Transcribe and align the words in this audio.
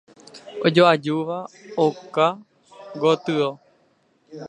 Ojoajúva 0.65 1.37
oka 1.85 2.27
gotyo. 3.01 3.47